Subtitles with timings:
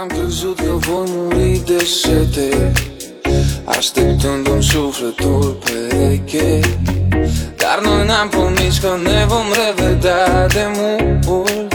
[0.00, 2.72] Am crezut că voi muri de sete
[3.64, 6.60] Așteptându-mi sufletul pereche
[7.56, 11.72] Dar noi n-am promis că ne vom revedea de mult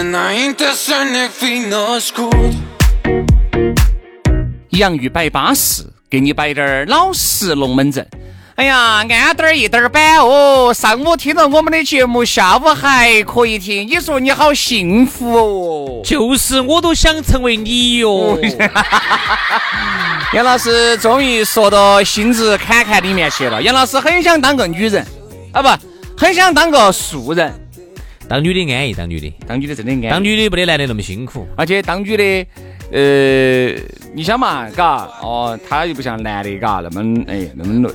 [0.00, 2.54] Înainte să ne fi născut
[4.68, 8.06] 洋芋摆巴适，给你摆点儿老实龙门阵。
[8.60, 10.70] 哎呀，安点儿一点儿板哦！
[10.74, 16.02] 上午听了我们的节目，下午还可以听，你说你好幸福哦！
[16.04, 18.38] 就是，我都想成为你哟。
[20.34, 23.62] 杨老师终于说到心直坎坎里面去了。
[23.62, 25.06] 杨老师很想当个女人
[25.54, 25.68] 啊，不，
[26.18, 27.50] 很想当个素人。
[28.28, 31.48] 当女的安逸，当女的，当女的真的安，当女的不得男的那么辛苦。
[31.56, 32.46] 而且当女的，
[32.92, 37.94] 呃，你想嘛，嘎，哦，她又不像男的，嘎，那么哎那么累。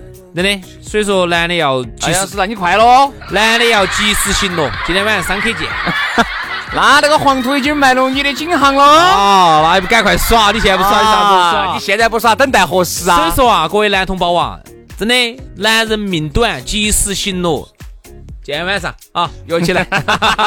[0.33, 3.11] 真的，所以说男的要及哎呀，时是，让你快乐。
[3.31, 4.71] 男的要及时行乐。
[4.85, 5.67] 今天晚上三 K 见。
[6.73, 8.83] 那那个黄土已经埋了你的颈行了。
[8.83, 10.51] 哦，那还不赶快耍？
[10.51, 11.73] 你现在不耍，你啥时候啊耍？
[11.73, 13.17] 你现在不耍，等待何时啊？
[13.17, 14.57] 所以说啊，各位男同胞啊，
[14.97, 17.67] 真的，男人命短，及时行乐。
[18.43, 19.85] 今天晚上啊，约起来，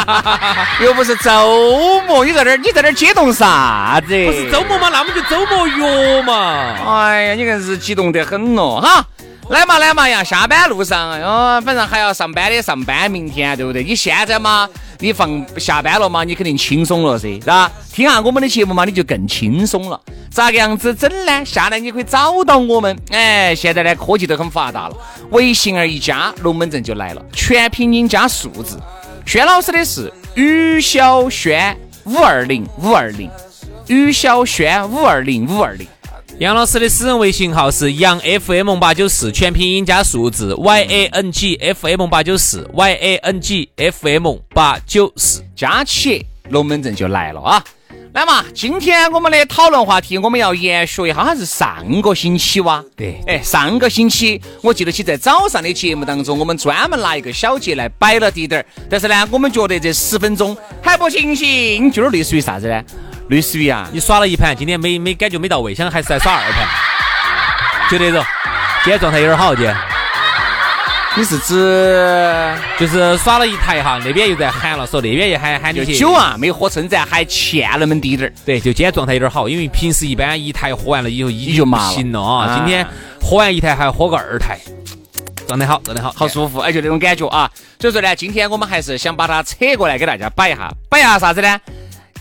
[0.80, 4.26] 又不是周末，你在这儿你在这儿激动啥子？
[4.26, 7.02] 不是周末嘛，那我们就周末约嘛。
[7.02, 9.04] 哎呀，你硬是激动得很咯，哈！
[9.50, 13.84] 来嘛来嘛呀，下班路上，哦，反正还要上班的上班，明天对不对？
[13.84, 14.68] 你现在嘛，
[14.98, 17.70] 你放下班了嘛，你肯定轻松了噻，是吧？
[17.92, 20.00] 听下我们的节目嘛，你就更轻松了。
[20.30, 21.44] 咋个样子整呢？
[21.44, 22.96] 下来你可以找到我们。
[23.10, 24.96] 哎，现在呢科技都很发达了，
[25.30, 28.80] 微信儿一加，龙门阵就来了，全拼音加数字。
[29.26, 33.30] 轩老师的是于小轩五二零五二零，
[33.88, 35.86] 于小轩五二零五二零。
[36.40, 44.36] 杨老师的私人微信号是杨 FM 八九四，全拼音加数字 Y A N G F M 八九四 Y A N G F M
[44.52, 45.44] 八九四。
[45.54, 47.64] 加起龙门阵就来了啊！
[48.14, 52.84] 来嘛，今天我们的讨论话题我们要延续一下，好像是上个星期哇？
[52.96, 62.82] 对哎，上个星期我记得起在早上的节目当中，我们专门拿一个小节来摆了滴点儿，但是呢，我们觉得这十分钟还不行行，就是类似于啥子呢？
[63.28, 66.68] 类似于啊，你耍了一盘，今天没没感觉没到位，想还是再耍二盘，
[67.90, 68.24] 就那种。
[68.84, 69.74] 今天状态有点好，今天
[71.16, 75.96] 你是指 就是耍了一台哈，那边又在喊了，说那边又喊喊你去。
[75.96, 78.32] 酒啊没喝称赞，还欠那么滴点儿。
[78.44, 82.44] 对，就今天状态有点好，因为平时一般一台喝完了以后已你就麻行了啊。
[82.44, 82.86] 啊今天
[83.22, 84.60] 喝完一台还喝个二台，
[85.48, 87.50] 状态好，状态好，好舒服，哎，就那种感觉啊。
[87.80, 91.58] 所以说呢，今天我们还是想把它扯过来给大家摆一下，摆一下啥子呢？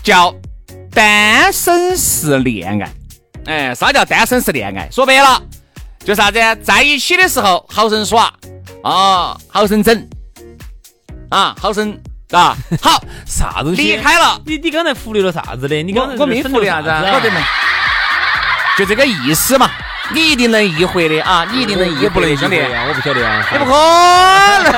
[0.02, 0.34] 叫
[0.94, 2.90] 单身式恋爱。
[3.46, 4.88] 哎，啥叫单身式恋爱？
[4.90, 5.42] 说白了，
[6.04, 6.38] 就啥子？
[6.62, 8.32] 在一起的时候好生耍
[8.82, 10.08] 啊，好生整
[11.28, 11.98] 啊，好生
[12.30, 13.82] 啊，好啥东西？
[13.82, 14.40] 离开了。
[14.46, 15.82] 你你刚才忽略了啥子的？
[15.82, 17.40] 你刚才我我没忽略啥子晓得没？
[18.78, 19.70] 就这个意思嘛，
[20.12, 22.60] 你一定能意会的啊，你一定能意会不能兄弟。
[22.60, 23.46] 啊，我不晓得啊。
[23.52, 23.72] 你不可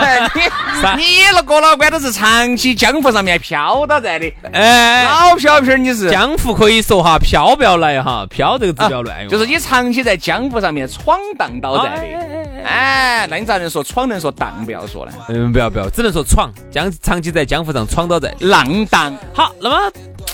[0.01, 6.11] 能， 你你那哥老倌都是长期江湖上面飘到在的，哎，老飘飘你是。
[6.11, 9.29] 江湖可以说哈，飘不要来哈，飘这个字不要乱用。
[9.29, 15.13] 就是你长期在江湖上面闯荡到在哎的，哎，那你咋能说闯能说荡不要说呢？
[15.29, 18.33] 嗯，不要不要，只能说闯，江长期在江湖上闯到在。
[18.41, 19.93] 浪荡，好，那么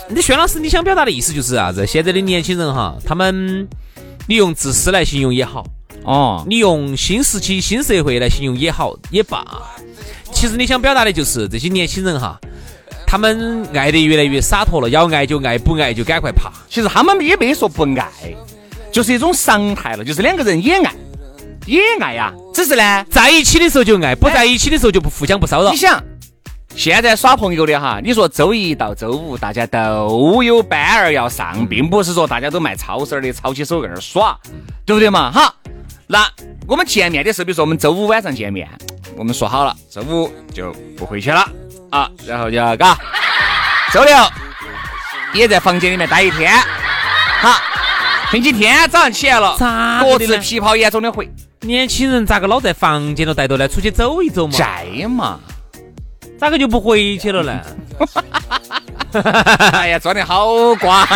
[0.08, 1.86] 你轩老师，你想表达的意思就是啥子？
[1.86, 3.68] 现在的年轻人哈，他们
[4.26, 5.64] 你用自私来形容也好，
[6.04, 9.44] 哦，你用新时期新社会来形容也好也罢，
[10.32, 12.40] 其实你想表达的就是这些年轻人哈，
[13.06, 16.52] 他们爱得越来越洒脱了，要爱就爱，不爱就赶快爬。
[16.70, 18.08] 其实他们也没说不爱，
[18.92, 20.94] 就是一种常态了，就是两个人也爱，
[21.66, 25.76] 也爱呀，只是呢，在一起的时候就爱，不在一起的时候就不互相不骚扰你。
[25.76, 26.02] 想。
[26.74, 34.36] 现在耍朋友的哈，你说周一到周五大家都有班儿要上，并不是说大家都卖超市儿的抄起手在那儿耍，
[34.84, 35.30] 对不对嘛？
[35.30, 35.54] 哈，
[36.08, 36.26] 那
[36.66, 38.68] 我们见面的时候，比如说我们周五晚上见面，
[39.16, 41.46] 我们说好了，周五就不回去了。
[41.90, 42.98] 啊，然后就要嘎，
[43.92, 44.16] 周六
[45.34, 46.52] 也在房间里面待一天，
[47.40, 47.60] 好，
[48.30, 49.56] 星期天早上起来了，
[50.02, 51.30] 各自皮泡眼中的回，
[51.60, 53.68] 年轻人咋个老在房间头待着呢？
[53.68, 55.38] 出去走一走嘛，在嘛。
[56.42, 57.60] 咋个就不回去了呢？
[59.74, 61.06] 哎呀，装的好瓜！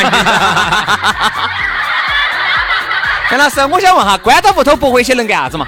[3.28, 5.66] 陈老师，我想问哈，关到屋头不回去能干啥子嘛？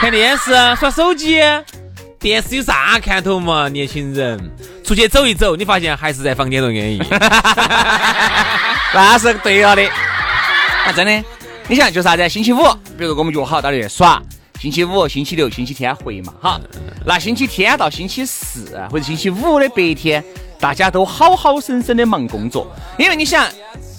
[0.00, 1.40] 看电视、耍手机，
[2.20, 3.68] 电视有啥看头嘛？
[3.68, 4.38] 年轻人
[4.84, 7.02] 出去走一走，你发现还是在房间头安逸。
[8.94, 9.82] 那是对了的。
[10.86, 11.24] 啊，真的，
[11.66, 12.28] 你想就啥子？
[12.28, 12.62] 星期五，
[12.96, 14.22] 比如我们约好到那去耍，
[14.60, 16.60] 星期五、星期六、星期天回嘛，哈。
[17.06, 20.22] 那星期天到星期四或者星期五的白天，
[20.58, 22.66] 大家都好好生生的忙工作，
[22.98, 23.48] 因为你想，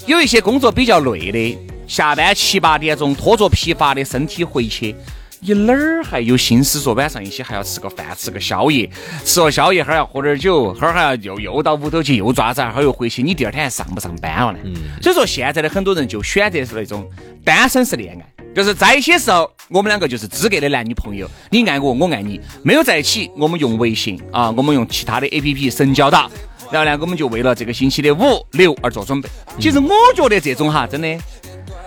[0.05, 1.57] 有一些工作比较累的，
[1.87, 4.93] 下班七八点钟拖着疲乏的身体回去。
[5.41, 8.89] 你哪儿还有心思说晚上一起还要吃个饭，吃个宵夜，
[9.23, 14.59] 吃了宵夜哈儿要喝点酒，哈儿还要又又到屋头去又抓子，哈儿又回去，你第二天还上不上班了呢？
[15.01, 17.09] 所以说现在的很多人就选择是那种
[17.45, 26.29] 单身式恋爱，就是在一起时候，我们两个就是资格的男女朋友，你爱我，我爱你；没有在一起，我们用微信啊，我们用其他的 A P P 神交到，
[26.71, 29.29] 然后呢，我们就为了这个星期的五六而做准备。
[29.59, 31.17] 其实我觉得这种哈，真的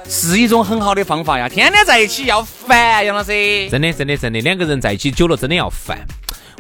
[0.09, 3.69] 是一种很好的方法呀，天天在一起要烦，杨老师。
[3.69, 5.99] 真的，真的，真的，两个人在一起久了，真的要烦。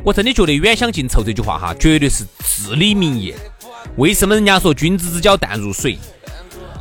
[0.04, 3.36] 我真的觉得“远香近臭”这句话哈，绝对是至理名言。
[3.96, 5.96] 为什么人家说君子之交淡如水？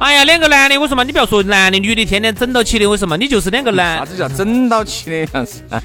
[0.02, 3.16] 哎呀，两个男的，我说嘛，你不要说男的女的，天天整到起的，为什么？
[3.18, 5.18] 你就是两个男啥，子叫整到起的？
[5.36, 5.62] 样子，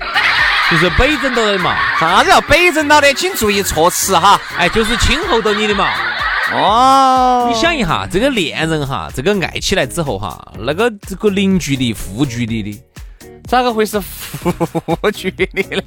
[0.70, 1.76] 就是北整到的嘛。
[2.00, 3.12] 啥子叫北整到的？
[3.12, 4.40] 请注意措辞哈。
[4.56, 5.90] 哎，就是亲厚到你的嘛。
[6.54, 12.82] 哦，你想一下，这个恋人哈，这个爱起来之后哈，那个这个零距离、负距离的，
[13.46, 14.52] 咋个会是负
[15.12, 15.82] 距离呢？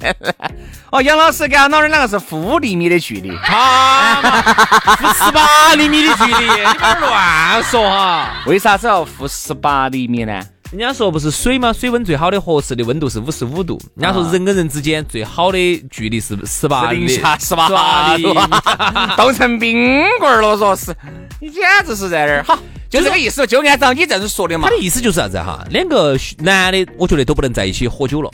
[0.90, 3.36] 哦，杨老师跟俺老人两个是负厘米的距离。
[3.44, 4.20] 他，
[4.96, 8.42] 负十八厘米的距离，你不要乱说哈。
[8.46, 10.42] 为啥子要负十八厘米呢？
[10.70, 11.72] 人家说不是水吗？
[11.72, 13.76] 水温最好的合适的温度是五十五度。
[13.96, 15.58] 人家说人跟人之间最好的
[15.90, 18.32] 距离是十八零厘下十八厘度，
[19.16, 20.94] 冻 成冰棍儿了，说是，
[21.40, 22.44] 你简直是在那儿。
[22.44, 22.56] 好，
[22.88, 24.76] 就这个意思，就按照你这样子说的嘛他。
[24.76, 25.64] 的意思就是啥子哈？
[25.70, 28.30] 两个男的，我觉得都不能在一起喝酒了，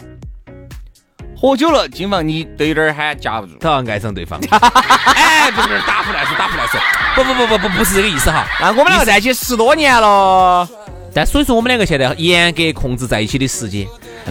[1.41, 3.57] 喝酒了，今晚你都有点儿喊架不住。
[3.59, 4.39] 他要爱上对方。
[4.53, 6.79] 哎，不是不是，打胡乱说，打胡乱说。
[7.15, 8.47] 不不不不不，不是这个意思哈。
[8.61, 10.69] 那我们两个在一起十多年了，
[11.17, 13.87] 但所以说，我们两个现在严格控制在一起的时间，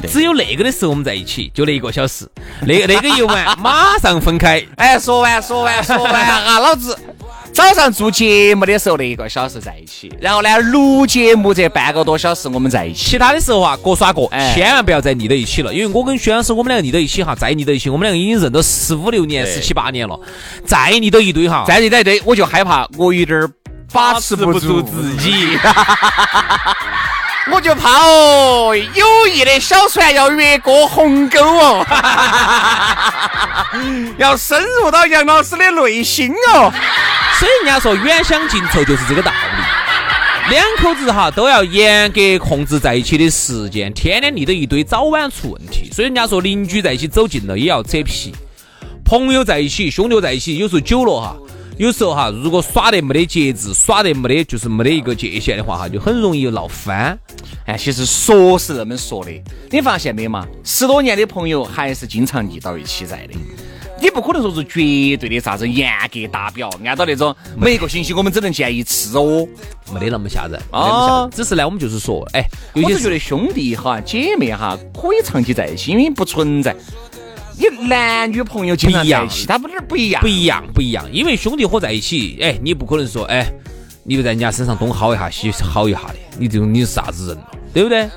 [0.07, 2.29] 只有那个的时候我们在一起，就那一个小时，
[2.61, 4.63] 那 那个一完马上分开。
[4.75, 6.13] 哎，说完说完说完
[6.45, 6.95] 啊，老子
[7.51, 13.11] 早上做节目的时候那一个小时在一起，然后呢录节目这半个多小时我们在一起。
[13.11, 15.73] 其他的时候啊，各耍各，哎千万不要再腻到一起了。
[15.73, 20.19] 因为我跟薛老师，我们两个腻到一起哈，再腻到一起，我们两个已经认到十五六年、十七八年了，
[20.67, 23.49] 再腻到一堆哈，再腻到一堆堆，我就害怕我有点儿
[23.95, 25.57] 把持不住自己。
[27.51, 31.85] 我就怕哦，友谊的小船要越过鸿沟哦，
[34.17, 36.73] 要深入到杨老师的内心哦。
[37.39, 40.55] 所以人家说远香近臭就是这个道理。
[40.55, 45.91] 两口子哈都要严格控制在一起的时间，天天腻到一堆，早晚出问题。
[45.93, 48.33] 所以人家说邻居在一起走近了也要扯皮，
[49.03, 51.35] 朋友在一起、兄弟在一起，有时候久了哈，
[51.77, 57.17] 有时候哈，如果耍得没得节制，耍得没得就是没得一个界限的话哈，就很容易闹翻。
[57.65, 59.31] 哎，其实说是那么说的，
[59.69, 60.47] 你发现没嘛？
[60.63, 63.33] 十多年的朋友还是经常腻到一起在的。
[64.01, 69.45] 你不可能说是绝对的啥子严格达标，按照那种每个星期我们只能见一次哦。
[69.93, 71.31] 没得那么吓人，没得那么吓人。
[71.31, 76.73] 只是呢，我们就是说，哎，有些我是觉得兄弟哈、姐妹哈可以长期在一起，因为不存在
[77.57, 80.27] 你男女朋友经常不一样在一起，他不是不一样不。
[80.27, 81.05] 一样，不一样。
[81.11, 83.45] 因为兄弟伙在一起，哎，你不可能说，哎，
[84.03, 88.09] 你就在人家身上东薅一下西薅一下的，你这种你是啥子人了，对不对？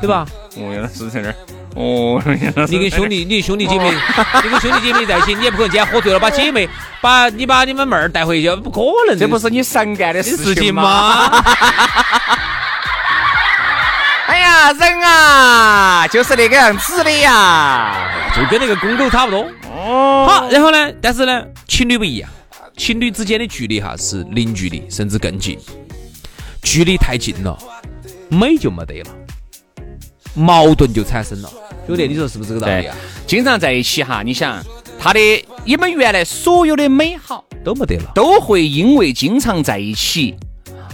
[0.00, 0.26] 对吧？
[0.56, 1.34] 哦，原来是在那儿。
[1.76, 2.22] 哦，
[2.68, 3.90] 你跟兄弟，你兄弟姐妹，
[4.44, 6.68] 你跟兄弟姐妹在一起，你也不可能今天喝醉了把姐妹，
[7.00, 9.18] 把你把你们妹儿带回去，不可能。
[9.18, 11.30] 这不是你常干的事情吗？
[14.72, 19.46] 人啊，就是那个样子的呀，就跟那个公狗差不多。
[19.76, 20.26] 哦。
[20.28, 20.92] 好，然后呢？
[21.00, 22.30] 但是呢，情侣不一样，
[22.76, 25.58] 情侣之间的距离哈是零距离，甚至更近。
[26.62, 27.58] 距离太近了，
[28.28, 29.10] 美就没得了，
[30.34, 31.50] 矛盾就产生了。
[31.86, 32.96] 兄弟，你说是不是这个道理啊？
[33.26, 34.62] 经常在一起哈，你想
[34.98, 35.20] 他的
[35.64, 40.34] 你们原来所有的美好都没得了，都会因为经常在一起。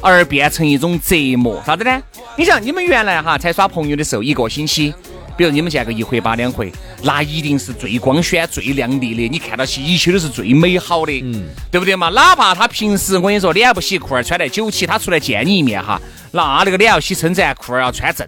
[0.00, 2.02] 而变成一种折磨，啥子呢？
[2.36, 4.94] 你想，你们原来哈才耍朋友的时候，一个星期，
[5.36, 12.08] 比如你们见个一回八两回，那一定是最光鲜、最亮丽的，你看到起一切都是最美好的，嗯，对不对嘛？
[12.10, 16.00] 哪怕他平时我跟你说脸不洗裤儿穿得九七，他出来见你一面哈，
[16.32, 18.26] 那那个脸要洗称赞，裤儿要穿正。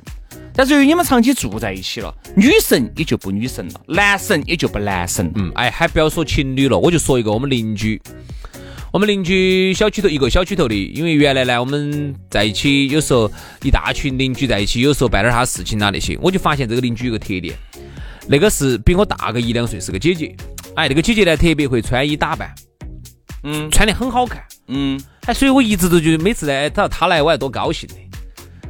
[0.55, 5.33] 但是由于你们长期住在一起了，女神也就不女神了，男神也就不男神。
[5.37, 7.99] 嗯，哎，还不要说情侣了，我就说一个我们邻居。
[8.93, 13.31] 我们邻居小区头一个小区头的，因为原来呢我们在一起，有时候
[13.63, 17.57] 一大群邻居在一起，有时候办点啥事情啊那些，我就发现这个邻居有个特点，
[18.29, 20.37] 那个是比我大个一两岁，是个姐姐。
[20.75, 22.55] 哎，那个姐姐呢特别会穿衣打扮，
[23.45, 27.95] 嗯，穿得很好看，嗯，哎，所以我一直都觉得每次呢，只要她来，我还多高兴的。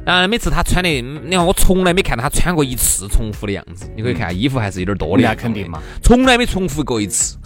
[0.05, 5.23] 然后每次他穿的，你看我从来没看到他穿过一次重复的样子，你可以看衣服还是有点多的。
[5.23, 7.37] 那肯定嘛，从来没重复过一次。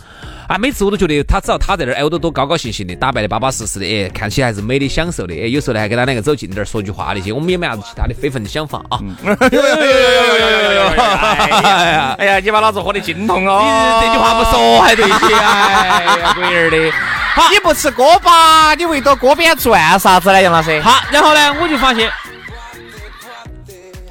[0.48, 8.98] 啊，每次我都觉得他只要他在那儿，哎，我都多高高兴兴的，打扮的巴巴适适的，哎，看起来还是美的享受的，哎，有时候呢还跟他两个走近点儿说句话那些，我们也没啥子其他的非分的想法啊。
[9.22, 10.88] 有有有有有有有有！
[10.88, 14.00] 哎呀，哎呀，你把老子喝的精痛哦！
[14.02, 16.92] 你这句话不说还对些，哎呀，鬼儿的。
[17.36, 20.80] 好， 你不吃锅巴，你围到锅边转啥子呢，杨老师？
[20.80, 22.10] 好，然后呢，我就发现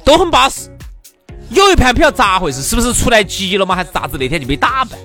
[0.07, 0.69] 都很巴适。
[1.49, 3.75] 有一盘不晓得咋回事，是不是出来急了吗？
[3.75, 4.17] 还是咋子？
[4.17, 4.97] 那天就没打扮。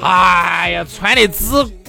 [0.00, 1.44] 哎呀，穿的只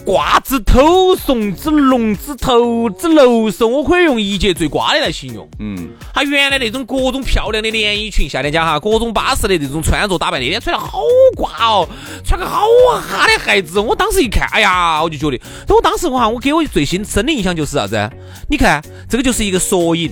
[0.05, 5.49] 瓜子头怂，只龙子头，只露手，我可以用一节最瓜的来形容。
[5.57, 11.01] 嗯，他原来那种各种漂亮的连衣裙，夏天家哈，各种巴适的这种穿着打扮，那天穿的好
[11.35, 11.89] 瓜哦，
[12.23, 12.67] 穿个好
[13.01, 13.79] 哈的孩子。
[13.79, 18.11] 我当时一看，哎呀，我就觉得，我当时我哈，我给我最新深的印象就是啥子？
[18.47, 20.11] 你看，这个就是一个缩影。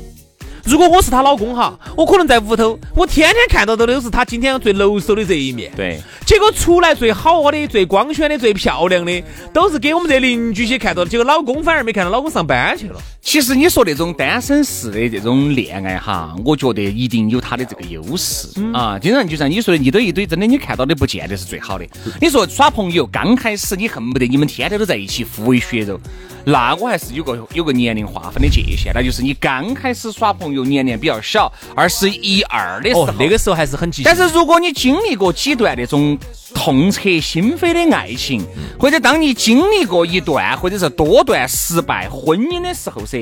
[0.64, 5.72] 如果我是她老公哈，我可能在屋头，我天天看到的都是她今天最露手的这一面。
[5.76, 11.10] 对，结果出来最好的、最光鲜的、最漂亮的，都是给我们这邻居些看到的。
[11.10, 13.00] 结果老公反而没看到老公上班去了。
[13.22, 18.98] 其实你说那种单身式的这种恋爱哈，我觉得一定有他的这个优势啊。
[19.00, 21.86] 经常就像你说的，一堆一堆，真的你看到的不见得是最好的。
[22.20, 26.00] 你说耍朋友刚开始，你恨不得你们天天都在一起互为血肉。
[26.46, 36.18] 那我还是有个有个年龄划分的界限，那就是你刚开始耍朋友年龄比较小，二十一二的时候，那个时候还是很激但是如果你经历过几段那种
[36.54, 38.44] 痛彻心扉的爱情，
[38.80, 43.20] 或者当你经历过一段或者是多段失败婚姻的时候噻。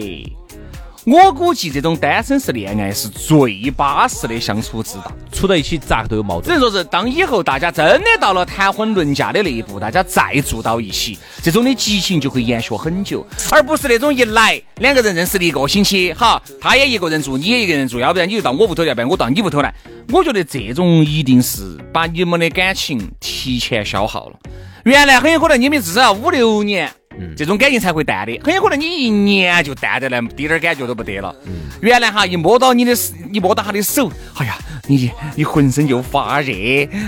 [1.05, 6.45] 我估计这种单身式恋爱是最巴适的相处之道，处在一起咋个都有矛盾。
[6.45, 19.73] 只能说是当以后大家真的到了谈婚论嫁的那一步，大家再住到一起，这种的激情就会延续很久，而不是那种一来两个人认识了一个星期，哈，他也一个人住，你也一个人住，要不然你就到我屋头，要不然我到你屋头来。
[20.11, 24.35] 我觉得这种一定是把你们的感情提前消耗了。
[24.83, 26.91] 原来很有可能你们至少要五六年。
[27.35, 31.33] 这种感情才会淡的，很有可能你一年就淡的来，滴点感觉都不得了。
[31.81, 32.93] 原来哈一摸到你的，
[33.31, 34.57] 一摸到他的手，哎呀，
[34.87, 36.53] 你你浑身就发热，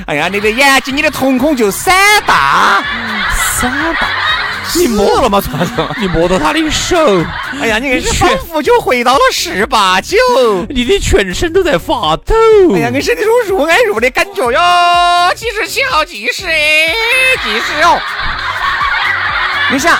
[0.06, 1.94] 哎呀，你的眼睛、你的瞳孔就闪
[2.25, 2.84] 大，
[3.60, 4.08] 闪大。
[4.74, 5.41] 你摸了吗？
[6.00, 6.96] 你摸到他的手，
[7.60, 10.18] 哎呀，你仿佛就回到了十八九，
[10.70, 12.34] 你的全身都在发抖，
[12.74, 15.34] 哎呀，硬是那种入爱入的感觉哟。
[15.36, 18.00] 几十七号计时，计时哦。
[19.72, 19.98] 你想，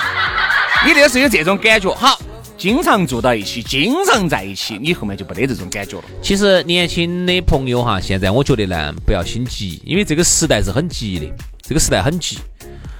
[0.84, 2.20] 你那个时候有这种感觉，好，
[2.58, 6.04] 经常住到一起，经常在一起，你后面就不得这种感觉了。
[6.20, 11.26] 其实年轻的朋友哈，现在我觉得呢，不要心急，因为这个时代是很急的，
[11.62, 12.36] 这个时代很急，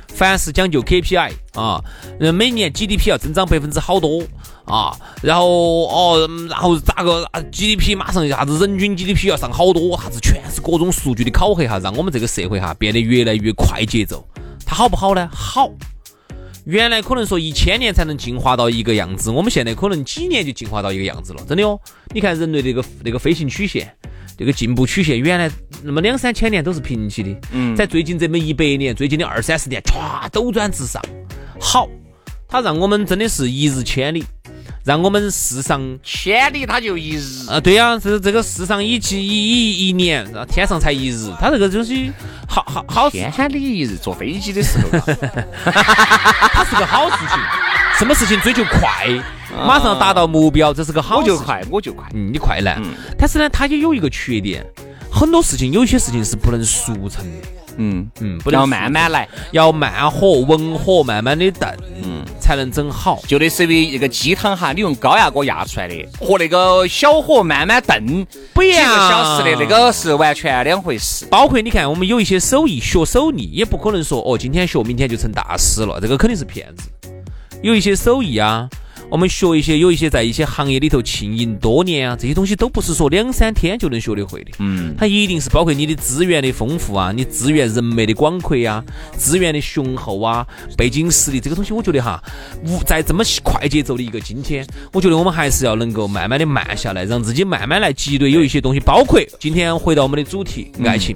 [0.08, 1.78] 凡是讲究 KPI 啊，
[2.32, 4.22] 每年 GDP 要增长百分之好多
[4.64, 5.46] 啊，然后
[5.88, 14.26] 哦，然后咋个 GDP 马上啥子人均 GDP 要上好多，啥子全是各种数据的考核哈，让我们这个社会哈变得越来越快节奏，
[14.64, 15.28] 它好不好呢？
[15.34, 15.68] 好。
[16.64, 21.78] 原来可能说一千年才能进化到一个样子，我们现在可能几年就进化到一个样子了，真的哦。
[22.14, 23.92] 你看人类这个这个飞行曲线，
[24.38, 25.50] 这个进步曲线，原来
[25.82, 31.02] 那么两三千年都是平起的，嗯，在最近这么一百年，最近的二三十年，唰，斗转直上。
[31.60, 31.88] 好，
[32.46, 34.24] 它让我们真的是一日千里。
[34.84, 37.60] 让我们世上千里，它就一日啊！
[37.60, 41.30] 对呀，这这个世上一季一一一年，天上才一日。
[41.40, 42.12] 它这个东西
[42.48, 44.98] 好好好，千里一日，坐飞机的时候，
[46.52, 47.38] 它是个好事情。
[47.96, 49.06] 什么事情追求快，
[49.66, 51.34] 马上达到目标，这是个好事情。
[51.34, 52.04] 我就快，我就快。
[52.14, 52.76] 嗯，你快来。
[53.16, 54.66] 但是呢，它也有一个缺点，
[55.12, 57.61] 很多事情有些事情是不能速成的。
[57.76, 63.20] 嗯嗯，不能要慢慢来，要慢火文火慢慢的炖，嗯，才能整好。
[63.26, 71.26] 就类似于一个鸡汤哈，你用高压锅压出来的，和那个小火慢慢炖不一几个样小时的那个是完全两回事。
[71.26, 76.88] 包括你看，我们有一些手艺，学手艺也不可能说哦，今天学，明天就成大师了，这个肯定是骗子。
[77.62, 78.68] 有一些手艺啊，
[79.12, 84.52] 我们学一些，有一些在一些行业里头经营多年啊，这些东西都不是说两三天就能学得会的。
[84.58, 88.82] 嗯，它一定是包括你的资源的丰富啊，你资源人脉的广阔啊，
[89.14, 90.46] 资源的雄厚啊，
[90.78, 92.24] 背景实力这个东西，我觉得哈，
[92.64, 101.14] 无在这么快节奏的一个今天，我觉得我们还是要能够慢慢的慢下来，让自己慢慢来积累有一些东西，包括今天回到我们的主题，爱情。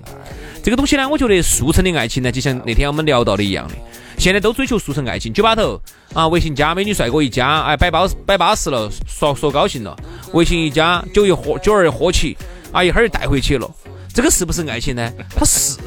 [0.66, 3.75] 这个东西呢，我觉得速成的爱情呢，就像那天我们聊到的一样的，
[4.18, 5.32] 现在都追求速成爱情。
[5.32, 5.80] 酒吧头
[6.12, 9.96] 啊，微信加美女帅哥一加，哎，摆巴摆巴适了，说说高兴了，
[10.32, 12.37] 微信一加，酒一喝，酒儿一喝起，
[12.73, 13.70] 啊，一会儿就带回去了。
[14.12, 15.08] 这个是不是爱情呢？
[15.37, 15.78] 它是，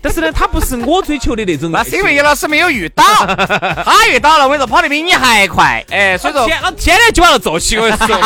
[0.00, 1.72] 但是呢，它不是我追求的那种。
[1.72, 3.02] 那是因为叶老师没有遇到，
[3.34, 5.84] 他遇到了，我跟你说跑得比你还快。
[5.90, 8.16] 哎，所以说天，天天酒吧头坐起，我跟你说。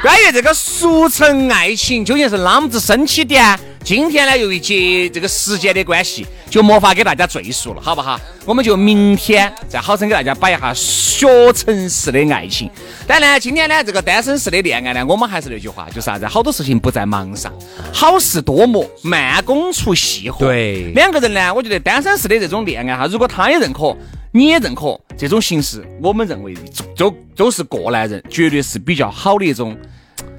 [0.00, 3.58] 好，关于这个俗成爱情究竟是啷么子升起的啊？
[3.84, 8.18] 今天呢，由于节这个时间的关系，就没法给大家赘述了，好不好？
[8.46, 12.70] 我们就明天再好生给大家摆一下学成式的爱情。
[13.06, 16.26] 但呢，今天呢，这个单身式的恋爱呢，我们还是那句话，就是啥子？
[16.26, 17.52] 好多事情不在忙上，
[17.92, 20.46] 好事多磨，慢工出细活。
[20.46, 23.94] 对两个人呢，我觉得单身式的这种恋爱哈，如果他也认可，
[24.32, 26.54] 你也认可这种形式，我们认为
[26.96, 29.76] 都都是过来人，绝对是比较好的一种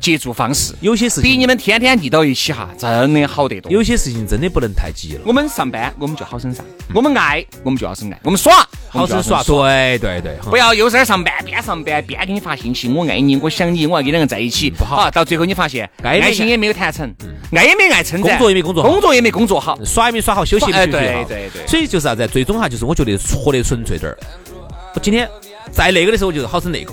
[0.01, 0.73] 接触方式。
[0.81, 3.71] 有些事情，比你们天天腻到一起哈，真的好得多。
[3.71, 5.21] 有些事情真的不能太急了。
[5.25, 17.13] 我们上班，我们就好生上；我们爱，我们就要生爱；我们耍，好生耍，对对对，不要又在那上班，边上班边给你发信息，我爱你，我想你，我要跟两个在一起，不好到最后你发现爱情也没有谈成，
[17.53, 19.77] 爱也没爱成，工作也没工作好工作也没工作好。
[19.85, 21.23] 耍也没耍好，休息也没哎休息好。
[21.25, 22.27] 对对对所以就是啥子？
[22.27, 24.17] 最终哈，就是我觉得活得纯粹点儿。
[24.93, 25.29] 我今天
[25.71, 26.91] 在那个的时候，我就好生那个；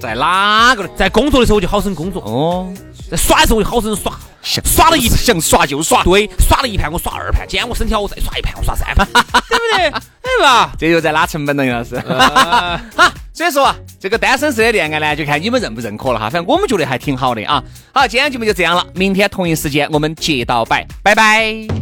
[0.00, 0.88] 在哪个？
[0.96, 2.72] 在工作的时候，我就好生工作；哦，
[3.10, 4.18] 在耍的时候，我就好生耍。
[4.42, 9.90] 想耍了一想耍就耍，对，耍了一盘，我耍二盘；今天我身体好，我再耍一盘，我耍三盘，对不对？
[10.22, 10.72] 对吧？
[10.78, 11.96] 这又在拉成本了，杨老师。
[11.96, 16.30] 呃 好，所以说啊，这个单身式的恋爱呢，就看你们认不认可了哈。
[16.30, 17.62] 反正我们觉得还挺好的啊。
[17.92, 21.79] 好，今天节目就这样了，明天同一时间我们接到摆，拜拜。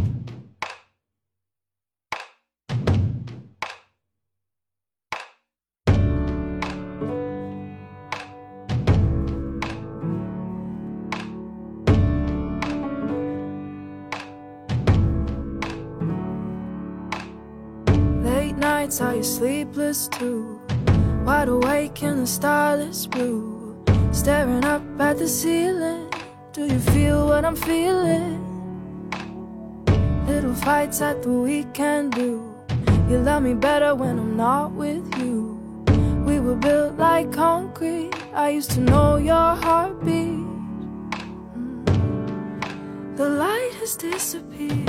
[18.59, 20.61] Nights, are you sleepless too?
[21.25, 26.11] Wide awake in the starless blue, staring up at the ceiling.
[26.53, 28.41] Do you feel what I'm feeling?
[30.27, 32.55] Little fights at the weekend do.
[33.09, 35.57] You love me better when I'm not with you.
[36.27, 38.11] We were built like concrete.
[38.35, 40.45] I used to know your heartbeat.
[41.57, 43.17] Mm.
[43.17, 44.89] The light has disappeared.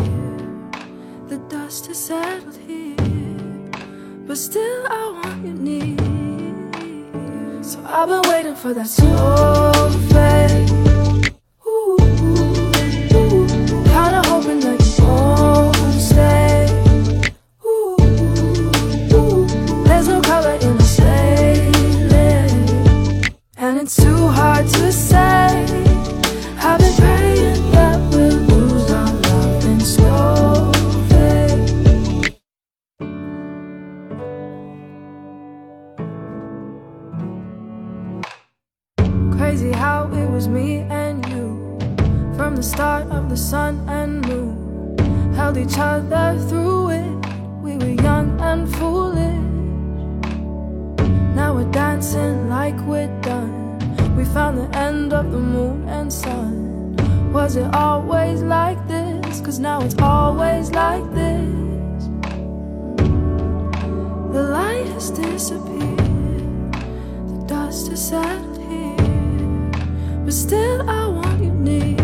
[1.30, 2.69] The dust has settled here,
[4.30, 5.98] but still I want you near.
[7.64, 9.99] So I've been waiting for that slow
[52.16, 53.78] Like we're done.
[54.18, 56.96] We found the end of the moon and sun.
[57.32, 59.40] Was it always like this?
[59.42, 62.08] Cause now it's always like this.
[64.34, 66.74] The light has disappeared,
[67.30, 68.98] the dust has settled here.
[70.26, 71.98] But still, I want you near.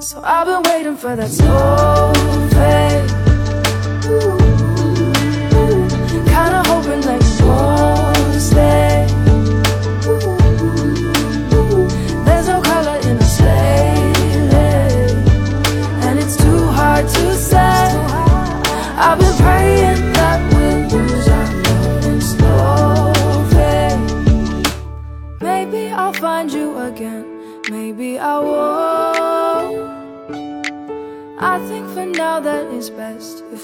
[0.00, 2.12] So I've been waiting for that slow
[2.54, 3.10] fade.
[4.10, 4.39] Ooh,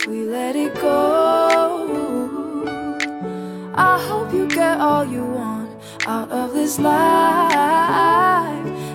[0.07, 2.62] we let it go.
[3.75, 5.71] I hope you get all you want
[6.07, 7.05] out of this life,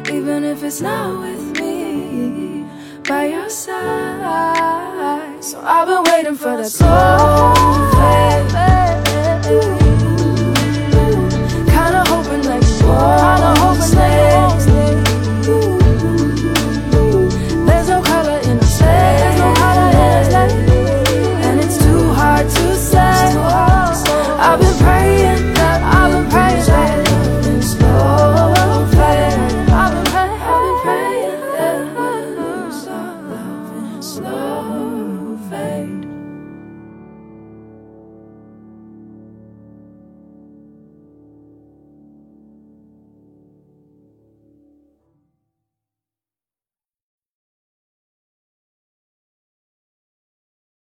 [0.10, 2.66] even if it's not with me
[3.08, 5.44] by your side.
[5.44, 8.51] So I've been waiting for that soul.